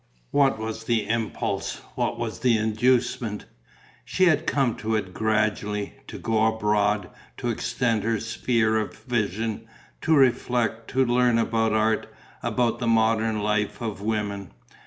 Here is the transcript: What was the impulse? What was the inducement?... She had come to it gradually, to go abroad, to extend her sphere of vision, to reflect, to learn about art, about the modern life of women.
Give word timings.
What 0.31 0.57
was 0.57 0.85
the 0.85 1.07
impulse? 1.07 1.81
What 1.93 2.17
was 2.17 2.39
the 2.39 2.57
inducement?... 2.57 3.45
She 4.03 4.25
had 4.25 4.47
come 4.47 4.73
to 4.77 4.95
it 4.95 5.13
gradually, 5.13 5.93
to 6.07 6.17
go 6.17 6.43
abroad, 6.47 7.11
to 7.37 7.49
extend 7.49 8.01
her 8.01 8.19
sphere 8.19 8.79
of 8.79 8.95
vision, 8.97 9.67
to 10.01 10.15
reflect, 10.15 10.87
to 10.93 11.05
learn 11.05 11.37
about 11.37 11.73
art, 11.73 12.11
about 12.41 12.79
the 12.79 12.87
modern 12.87 13.41
life 13.41 13.79
of 13.79 14.01
women. 14.01 14.49